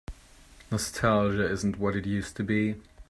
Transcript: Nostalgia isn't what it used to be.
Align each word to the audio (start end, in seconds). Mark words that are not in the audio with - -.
Nostalgia 0.71 1.47
isn't 1.47 1.77
what 1.77 1.95
it 1.95 2.07
used 2.07 2.35
to 2.37 2.43
be. 2.43 2.77